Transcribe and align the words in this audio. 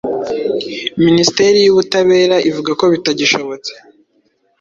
Minisiteri 1.05 1.57
y'Ubutabera 1.61 2.35
ivuga 2.49 2.71
ko 2.79 2.85
bitagishobotse 2.93 3.71